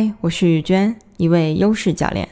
[0.00, 2.28] 嗨，我是雨娟，一位优势教练。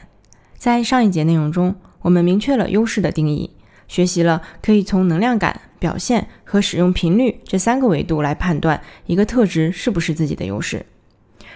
[0.57, 3.51] 在上一节内容中，我们明确了优势的定义，
[3.89, 10.85] 学习了可以从能量感、表现和使用频率这三个维度来判断一个特质是不是自己的优势，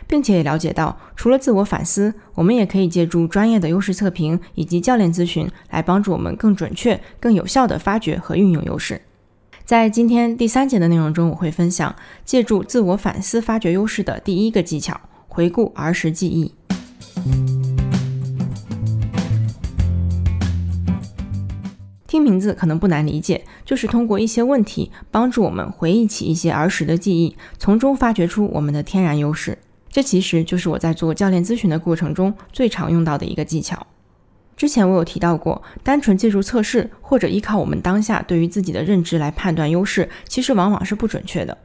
[0.05, 9.01] 并且也了解到，除了自我反思，我们也可以借助专业的优势测评以及教练咨询来帮助我们更准确、更有效地发掘和运用优势。
[9.63, 14.99] 在今天第三节的内容中，我会分享借助自我反思发掘优势的第一个技巧。
[15.33, 16.53] 回顾儿时记忆，
[22.05, 29.57] 听名字可能不难理解，就是通过一些问题帮助我们回忆起一些儿时的记忆，从中发掘出我们的天然优势。
[29.89, 33.87] 这其实就是我在做教练咨询的过程中最常用到的一个技巧。
[34.57, 41.57] 之前我有提到过，单纯借助测试或者依靠我们当下对于自己的认知来判断优势，其实往往是不准确的。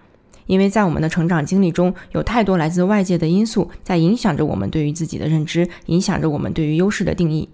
[0.46, 7.48] 因为在我们的成长经历中，有太多来自外界的因素在影响着我们对于自己的认知，影响着我们对于优势的定义。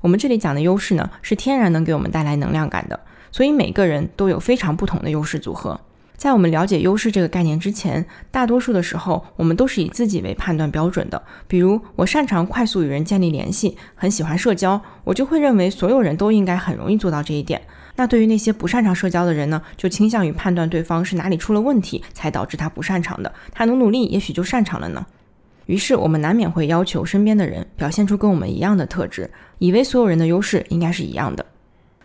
[0.00, 3.00] 我们这里讲的优势呢，是天然能给我们带来能量感的，
[3.32, 5.80] 所以每个人都有非常不同的优势组合。
[6.16, 11.22] 在我们了解优势这个概念之前，大多数的时候，我们都是以自己为判断标准的。
[11.46, 17.60] 比如，我擅长快速与人建立联系，很喜欢社交，我就会认为所有人都应该很容易做到这一点。
[17.96, 23.32] 那对于那些不擅长社交的人呢，就倾向于判断对方是哪里出了问题，才导致他不擅长的。
[23.52, 25.04] 他努努力，也许就擅长了呢。
[25.66, 31.44] 于是我们难免会要求身边的人表现出跟我们一样的特质，以为所有人的优势应该是一样的。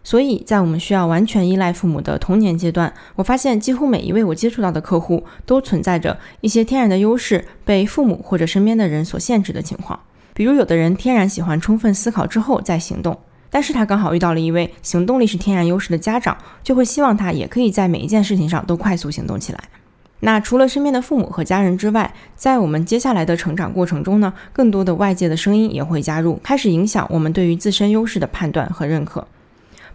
[0.03, 9.99] 所以在我们需要完全依赖父母的童年阶段，我发现几乎每一位我接触到的客户都存在着一些天然的优势被父母或者身边的人所限制的情况。
[10.33, 13.17] 比如，有的人天然喜欢充分思考之后再行动。
[13.51, 19.59] 但是他刚好遇到了一位行动力是天然优势的家长，就会希望他也可以在每一件事情上都快速行动起来。
[20.19, 29.27] 那除了身边的父母和家人之外，在我们接下来的成长过程中呢，更多的外界的声音也会加入，开始影响我们对于自身优势的判断和认可。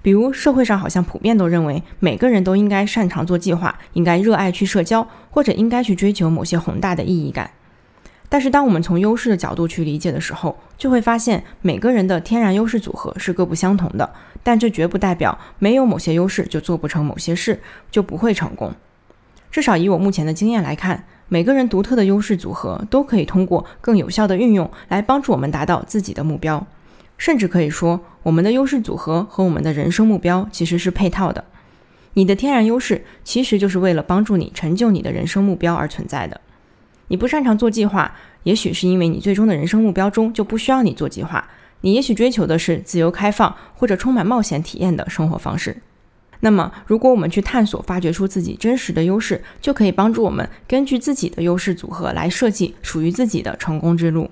[0.04, 7.50] 比如社会上好像普遍都认为每个人都应该擅长做计划，应该热爱去社交，或者应该去追求某些宏大的意义感。
[8.28, 14.12] 但是，当我们从优势的角度去理解的时候，就会发现每个人的天然优势组合是各不相同的。
[14.42, 17.58] 但这绝不代表没有某些优势就做不成某些事，
[17.90, 18.74] 就不会成功。
[19.50, 26.66] 至少以我目前的经验来看，每个人独特的优势组合都可以通过更有效的运用来帮助我们达到自己的目标。
[27.16, 31.44] 甚至可以说，我们的优势组合和我们的人生目标其实是配套的。
[32.14, 36.40] 你的天然优势其实就是为了帮助你成就你的人生目标而存在的。
[37.08, 38.14] 你不擅长做计划，
[38.44, 41.46] 也许是因为你最终的人生目标中就不需要你做计划。
[41.80, 45.76] 你也许追求的是自由开放或者充满冒险体验的生活方式。
[46.40, 54.30] 那么，如果我们去探索、发掘出自己真实的优势，就可以帮助我们根据自己的优势组合来设计属于自己的成功之路。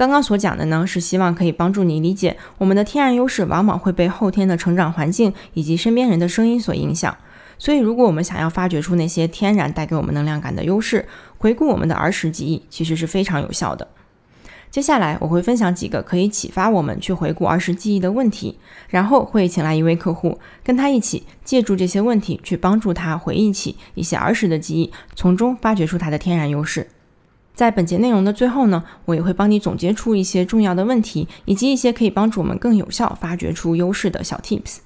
[0.00, 7.14] 刚刚所讲的呢，是希望可以帮助你理解，我们的天然优势往往会被后天的成长环境以及身边人的声音所影响。
[7.58, 11.06] 所以，如果我们想要发掘出那些天然带给我们能量感的优势，
[11.36, 13.86] 回顾我们的儿时记忆，其实是非常有效的。
[14.70, 18.58] 接下来，我会分享几个可以启发我们去回顾儿时记忆的问题，
[18.88, 26.88] 然后会请来一位客户，跟他一起借助这些问题去帮助他回忆起一些儿时的记忆，从中发掘出他的天然优势。
[27.54, 34.78] 在本节内容的最后呢，我也会帮你总结出一些重要的问题，以及一些可以帮助我们更有效发掘出优势的小 tips。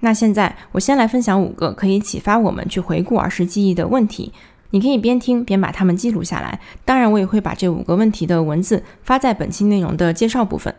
[0.00, 4.32] 那现在我先来分享五个可以启发我们去回顾儿时记忆的问题，
[4.70, 6.60] 你可以边听边把它们记录下来。
[6.84, 10.74] 当然，我也会把这五个问题的文字发在本期内容的介绍部分。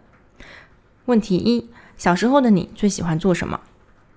[1.06, 3.62] 问题一：小时候的你最喜欢做什么？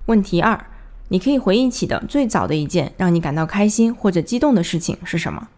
[0.07, 0.67] 问题二：
[1.09, 5.49] 你可以回忆起的最早的一件让你感到开心或者激动的事情是什么？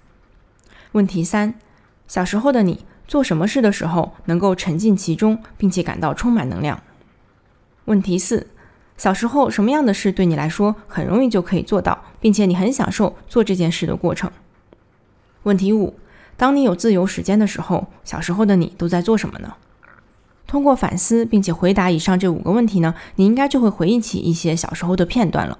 [0.92, 1.54] 问题三：
[2.08, 6.82] 小时候的你做什么事的时候能够沉浸其中，并且感到充满能量？
[7.84, 8.48] 问题四。
[8.96, 14.30] 小时候，什么样的事对你来说很容易就可以做到，并且你很享受做这件事的过程？
[15.44, 15.94] 问题五：
[16.36, 19.54] 当你有自由时间的时候，小时候的你都在做什么呢？
[20.46, 25.58] 通过反思并且回答以上这五个问题呢，你应该就会回忆起一些小时候的片段了。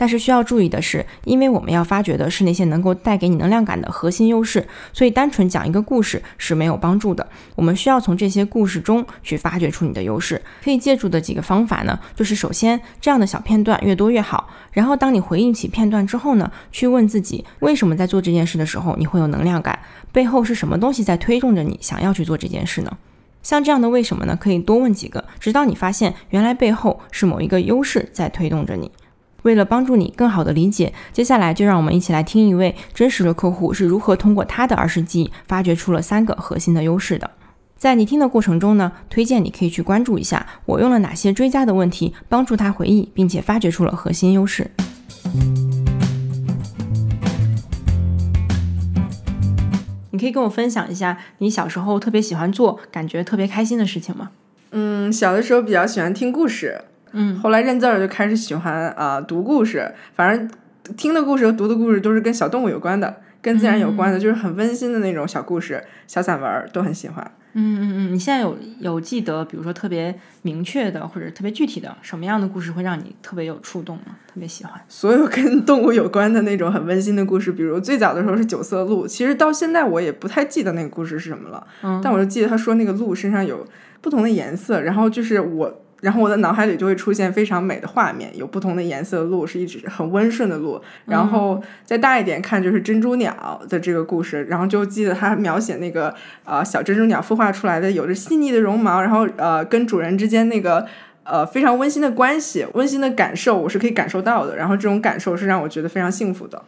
[0.00, 7.28] 但是需要注意的是，因为我们要发掘的是那些能够带给你能量感的核心优势，所以单纯讲一个故事是没有帮助的。
[7.54, 10.40] 我们需要从这些故事中去发掘出你的优势。
[10.64, 14.48] 可以借助的几个方法呢，就是首先这样的小片段越多越好。
[14.72, 19.78] 然后当你回忆起片段之后呢，去问自己为什么在做这件事的时候你会有能量感，
[20.12, 22.90] 背后是什么东西在推动着你想要去做这件事呢？
[23.42, 24.34] 像这样的为什么呢？
[24.34, 28.90] 可以多问几个，直到你发现原来背后是某一个优势在推动着你。
[29.42, 37.30] 为了帮助你更好的理解，接下来就让我们一起来听一位真实的客户是如何通过他的儿时记忆发掘出了三个核心的优势的。
[37.76, 44.70] 在你听的过程中呢，推荐你可以去关注一下我用了哪些追加的问题帮助他回忆，并且发掘出了核心优势。
[50.10, 54.30] 你可以跟我分享一下你小时候特别喜欢做、感觉特别开心的事情吗？
[54.72, 60.50] 嗯，小的时候比较喜欢听故事，嗯，后来认字儿就开始喜欢啊、读故事，反正
[60.96, 67.30] 听的故事和读的故事都是跟小动物有关的，跟自然有关的，就是很温馨的那种小故事、小散文儿都很喜欢。
[67.52, 74.16] 嗯嗯嗯，你现在有有记得，比如说特别明确的或者特别具体的什么样的故事会让你特别有触动吗？
[74.32, 74.72] 特别喜欢？
[74.86, 83.66] 所有跟动物有关的那种很温馨的故事，比如最早的时候是九色鹿，其实到现在我也不太记得那个故事是什么了，嗯但我就记得他说那个鹿身上有
[84.00, 96.14] 不同的颜色，然后就是我，然后我的脑海里就会出现非常美的画面，有不同的颜色的鹿是一直很温顺的鹿，然后再大一点看就是珍珠鸟的这个故事，然后就记得他描写那个
[96.44, 100.86] 呃小珍珠鸟孵化出来的有着细腻的绒毛，然后呃跟主人之间那个。
[101.22, 104.56] 呃，非常温馨的关系，温馨的感受，我是可以感受到的。
[104.56, 106.60] 然后这种感受是让我觉得非常幸福的。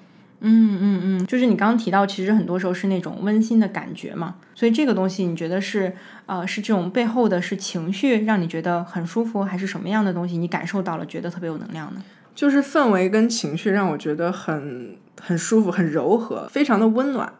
[0.43, 5.95] 嗯嗯嗯，就是你刚刚提到，其实很多时候是那种温馨的感觉嘛，所以这个东西你觉得是
[6.27, 12.03] 呃是这种背后的是情绪让你觉得很舒服，还是什么样的东西你感受到了觉得特别有能量呢？
[12.35, 17.33] 就是氛围跟情绪让我觉得很很舒服，很柔和，非常的温暖。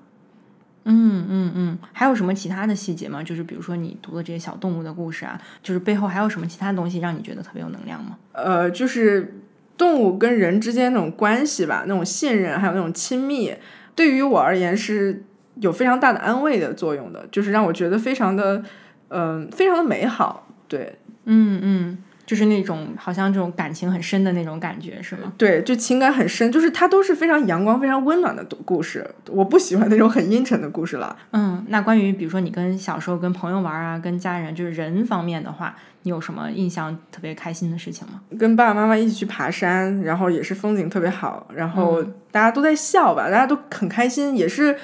[0.85, 3.23] 嗯嗯嗯，还有什么其他的细节吗？
[3.23, 8.19] 就是比如说你读的这些小动物的故事啊，就是背后还有什么其他东西让你觉得特别有能量吗？
[8.33, 9.41] 呃，就是
[9.83, 13.53] 动物跟人之间那种关系吧，那种信任，还有那种亲密，
[13.97, 15.25] 对于我而言是
[15.57, 18.63] 有非常大的安慰的作用的，就是让我觉得非常的，
[19.09, 20.47] 嗯、非常的美好。
[20.69, 25.33] 对嗯嗯，就是那种好像这种感情很深的那种感觉，是吗？
[25.37, 29.09] 对，就情感很深，就是它都是非常阳光、非常温暖的故事。
[29.29, 31.17] 我不喜欢那种很阴沉的故事了。
[31.33, 38.21] 嗯，那关于比如说你跟小时候跟朋友玩啊，跟家人就是人方面的话，你有什么印象特别开心的事情吗？
[38.39, 44.77] 跟爸爸妈妈一起去爬山，然后也是风景特别好，然后大家都在笑吧，大家都很开心，也是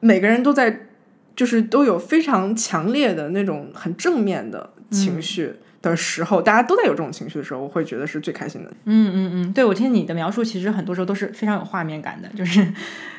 [0.00, 0.86] 每个人都在，
[1.34, 5.54] 就是都有非常强烈的那种很正面的情绪
[5.90, 8.70] 的时候，大家都在有这种情绪的时候，我会觉得是最开心的。
[8.84, 12.66] 嗯嗯嗯，对我听你的描述，其实很多时候都是非常有画面感的，就是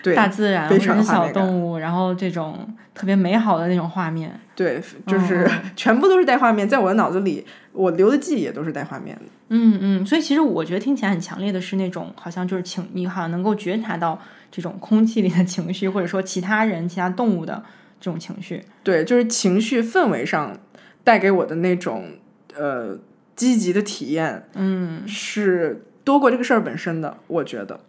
[0.03, 4.39] 对大自然非常有画面感动物，然后这种特别美好的那种画面。
[4.55, 9.21] 对，就是、 全部都是带画面，在我的脑子里，我留的记忆也都是带画面的。
[9.49, 14.19] 嗯嗯，所以其实我觉得听起来很强烈的是那种，好像就是情，你好像能够觉察到
[14.51, 17.63] 这种空气里的情绪，或者说其他人、其他动物的
[18.01, 18.63] 这种情绪。
[18.83, 20.57] 对，就是情绪氛围上
[21.03, 22.05] 带给我的那种
[22.57, 22.97] 呃
[23.35, 27.79] 积极的体验，嗯是多过这个事儿本身的，我觉得。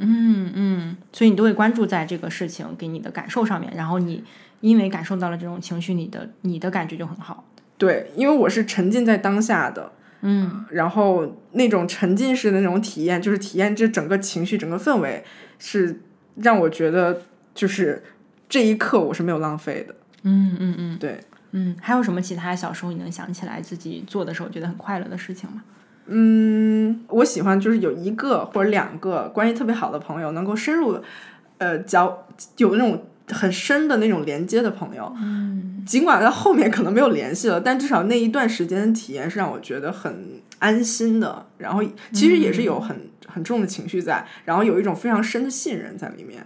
[0.00, 4.22] 嗯嗯，所以你都会关注在这个事情给你的感受上面，然后你
[4.60, 7.44] 因为感受到了这种情绪，你的你的感觉就很好。
[7.76, 9.90] 对，因为我是沉浸在当下的，
[10.20, 15.24] 嗯然后那种沉浸式的那种体验，就是体验这整个情绪、整个氛围，
[15.58, 16.00] 是
[16.36, 17.22] 让我觉得
[17.52, 18.04] 就是
[18.48, 19.94] 这一刻我是没有浪费的。
[20.22, 21.20] 嗯嗯嗯对，
[21.52, 25.62] 嗯，还有什么其他小时候你能想起来自己做的时候觉得很快乐的事情吗？
[26.06, 31.00] 嗯，我喜欢就是有一个或者两个关系特别好的朋友，能够深入
[31.58, 35.12] 呃交有那种很深的那种连接的朋友。
[35.20, 41.46] 嗯尽管在后面可能没有联系了，但至少那一段时间的体验是让我觉得很安心的。
[41.56, 46.44] 然后其实也是有很、很重的情绪在，然后有一种非常深的信任在里面。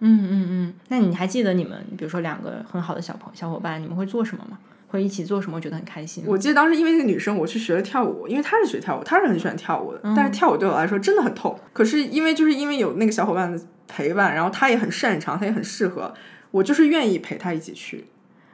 [0.00, 4.58] 嗯嗯嗯，那你还记得你们比如说两个很好的小朋小伙伴，你们会做什么吗？
[4.86, 5.60] 会一起做什么？
[5.60, 6.24] 觉得很开心？
[6.26, 11.58] 我记得当时因为那个女生，我去学了跳舞，因为她是学跳舞，她是很喜欢跳舞的，但是跳舞对我来说真的很痛。
[11.72, 16.14] 可是因为就是因为有那个小伙伴的陪伴，然后她也很擅长，她也很适合，
[16.50, 18.06] 我就是愿意陪她一起去。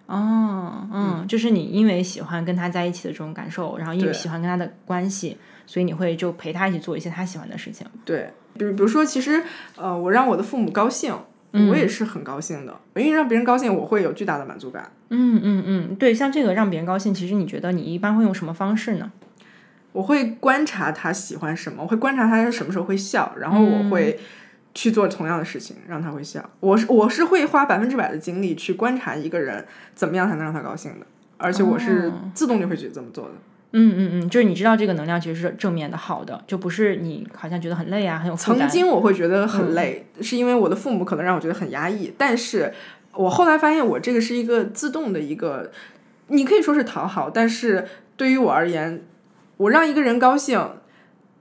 [0.07, 5.37] 哦，嗯，就是你因为喜欢跟她在一起的这种感受，然后因为喜欢跟她的关系，
[5.67, 7.87] 所以你会就陪她一起做一些她喜欢的事情。
[8.05, 9.41] 对，比如比如说，其实
[9.77, 11.15] 呃，我让我的父母高兴，
[11.69, 14.91] 我也是很高兴的，因为让别人高兴，我会有巨大的满足感。
[15.11, 19.13] 嗯嗯嗯，对，像这个让别人高兴，其实你觉得你一般会用什么方式呢？
[19.93, 24.19] 我会观察他喜欢什么，我会观察他什么时候会笑，然后我会
[24.75, 26.51] 去做同样的事情让他会笑。
[26.59, 31.07] 我是我是会花百分之百的精力去观察一个人怎么样才能让他高兴的，
[31.37, 33.35] 而且我是自动就会去这么做的。
[33.77, 38.61] 嗯嗯嗯，就是你知道这个能量其实是正面的、好的，就不是你好像觉得很累啊，很有负担。
[38.61, 42.73] 曾经我会觉得很累，是因为我的父母可能让我觉得很压抑，但是
[43.15, 45.73] 我后来发现我这个是一个自动的一个，
[46.29, 47.85] 你可以说是讨好，但是
[48.17, 49.03] 对于我而言，
[49.57, 50.71] 我让一个人高兴，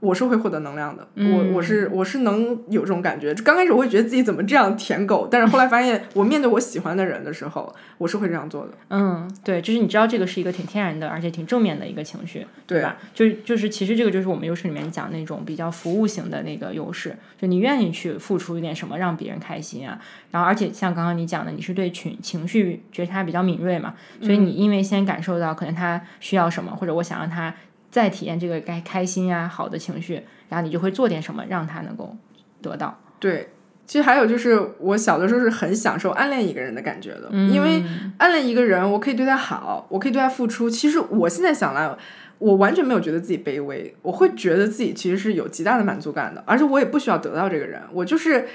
[0.04, 3.34] 我是会获得能量的，嗯我我是我是能有这种感觉。
[3.36, 8.74] 刚开始我会觉得自己怎么这样舔狗，但是后来发现，我面对我喜欢的人的时候，我是会这样做的。
[8.90, 12.98] 嗯，对，就是你知道这个是一个挺天然的，而且挺正面的一个情绪，对吧？
[13.14, 19.98] 就是就是，其实这个就是我们优势里面讲那种比较服务型的那个优势，就你愿意去付出一点什么让别人开心啊。
[20.32, 27.54] 然后，而且像刚刚你讲的，你是对情情绪觉察比较敏锐嘛，所以你因为先感受到可能他需要什么，或者我想让他
[27.94, 32.18] 再体验这个该开心呀、好的情绪，然后你就会做点什么让他能够
[32.60, 33.00] 得到。
[33.20, 33.52] 对，
[33.86, 37.84] 其实还有就是，我小的时候是很享受暗恋一个人的感觉的，因为
[38.18, 40.68] 暗恋一个人，我可以对他好，我可以对他付出。
[40.68, 41.96] 其实我现在想来，
[42.40, 48.48] 我完全没有觉得自己卑微，我会觉得自己其实是有极大的满足感的，而且我也不需要得到这个人，我就是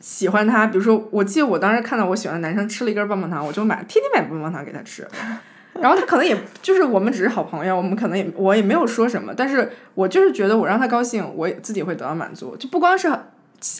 [0.00, 0.66] 喜欢他。
[0.68, 5.06] 比如说，我记得我当时看到我喜欢的男生吃了一根棒棒糖，我就买，天天买棒棒糖给他吃。
[5.80, 12.56] 然后他可能也就是我们只是好朋友，我们可能也我也没有说什么，但是我就是觉得我让他高兴，我也自己会得到满足。
[12.56, 13.08] 就不光是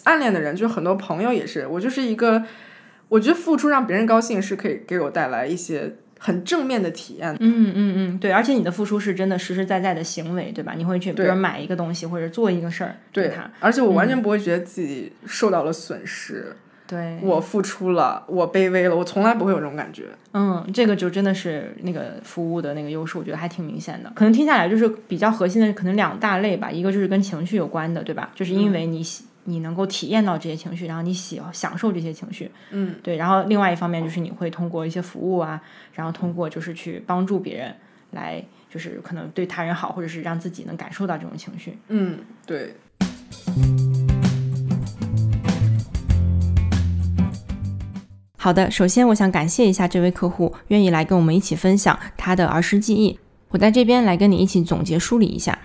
[0.05, 2.43] 暗恋的人，就是很多朋友也是，我就是一个，
[3.09, 7.35] 我觉得付出让别人高兴是可以给我带来一些很正面的体验。
[7.41, 10.75] 嗯嗯嗯，对，而且你的付出是真的实实在在的行为，对吧？
[10.77, 16.55] 你会去，比如买一个东西或者做一个事儿对他。，而且我完全不会觉得自己受到了损失，
[16.91, 20.07] 对，我付出了，我卑微了，我从来不会有这种感觉。
[20.33, 24.11] 嗯，这个就真的是那个服务的那个优势，我觉得还挺明显的。
[24.13, 26.69] 可能听下来就是比较核心的，可能两大类吧。
[26.69, 28.33] 一个就是跟情绪有关的，对吧？
[28.35, 33.17] 就是因为你喜、你能够体验到这些情绪，然后你喜享受这些情绪，嗯，对。
[33.17, 37.73] 然后另外一方面就是你会通过一些服务啊，然后通过就是去帮助别人
[38.11, 41.79] 来，就是可能对他人好，或者是让自己能感受到这种情绪。
[41.87, 42.75] 嗯，对。
[48.43, 53.19] 好的，首先我想感谢一下这位客户愿意来跟我们一起分享他的儿时记忆。
[53.51, 55.59] 我在这边来跟你一起总结梳理一下。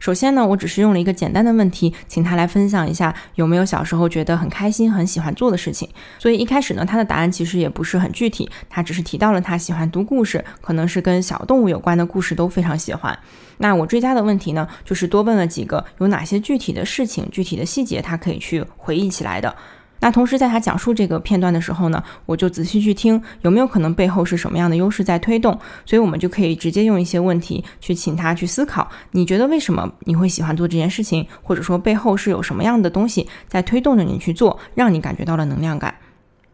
[0.00, 5.88] 首先呢，我只是用了一个简单的问题，请他来分享一下有没有小时候觉得很开心、很喜欢做的事情。
[6.18, 13.16] 所以一开始呢，他的答案其实也不是很具体，他只是提到了他喜欢读故事，可能是跟小动物有关的故事都非常喜欢。
[13.58, 19.54] 那我追加的问题呢，就是多问了几个有哪些具体的事情、具体的细节他可以去回忆起来的。
[20.00, 25.58] 那同时，在他讲述这个片段的时候呢，我就仔细去听，有没有可能背后是什么样的优势在推动？
[25.84, 35.94] 所以我们就可以直接用一些问题去请他去思考，你觉得为什么你会喜欢做这件事情，或者说背后是有什么样的东西在推动着你去做，让你感觉到了能量感。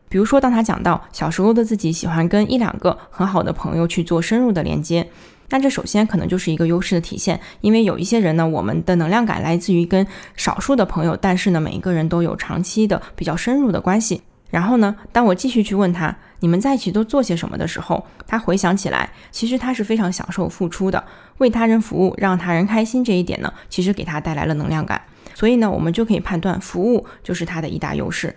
[0.08, 5.08] 比如说，当他讲到小时候的自己喜欢跟一两个很好的朋友去做深入的连接。
[5.48, 14.22] 那这首先可能就是一个优势的体现，因为有一些人呢，我们的能量感来自于跟少数的朋友，但是呢，每一个人都有长期的比较深入的关系。
[14.48, 21.04] 然后呢，当我继续去问他你们在一起都做些什么的时候，他回想起来，其实他是非常享受付出的，
[21.38, 25.02] 为他人服务，让他人开心这一点呢，其实给他带来了能量感。
[25.34, 28.34] 所以呢，我们就可以判断服务就是他的一大优势。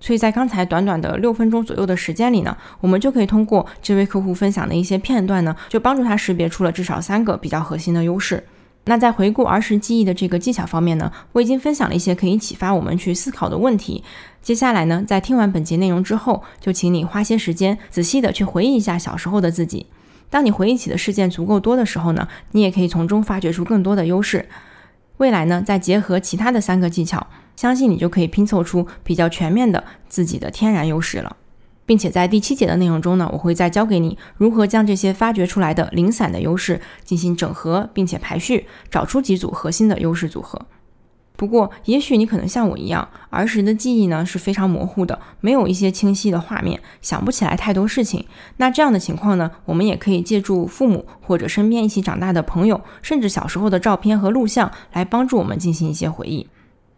[0.00, 8.44] 所以在刚才短短的六分钟左右的时间里呢，我们就可以通过这位客户分享的一些片段呢，就帮助他识别出了至少三个比较核心的优势。
[8.84, 14.02] 那在回顾儿时记忆的这个技巧方面呢，我已经分享了一些可以启发我们去思考的问题。
[14.40, 19.86] 接下来呢，在听完本节内容之后，就请你花些时间仔细的去回忆一下小时候的自己。
[20.30, 24.48] 当你回忆起的事件足够多的时候呢，你也可以从中发掘出更多的优势。
[25.18, 31.36] 未来呢，再结合其他的三个技巧，相信你就可以拼凑出比较全面的自己的天然优势了。
[31.84, 40.66] 并且在第七节的内容中呢，我会再教给你如何将这些发掘出来的零散的优势进行整合，并且排序，找出几组核心的优势组合。
[41.38, 48.26] 不过，也许你可能像我一样，儿时的记忆呢是非常模糊的，没有一些清晰的画面，想不起来太多事情。
[48.56, 56.48] 那这样的情况呢，我们也可以借助父母或者身边一起长大的朋友，甚至小时候的照片和录像来帮助我们进行一些回忆。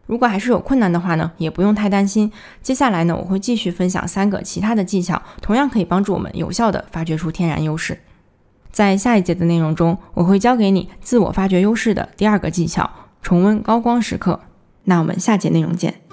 [0.07, 2.33] 如果还是有困难的话呢，也不用太担心。
[2.63, 8.01] 接下来呢，我会继续分享三个其他的技巧，同样可以帮助我们有效地发掘出天然优势。
[8.73, 12.89] 在下一节的内容中，我会教给你自我发掘优势的第二个技巧——
[13.23, 14.41] 重温高光时刻。
[14.85, 16.10] 那我们下节内容见。